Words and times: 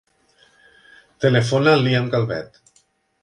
Telefona 1.25 1.75
al 1.77 1.85
Liam 1.89 2.09
Calvet. 2.15 2.59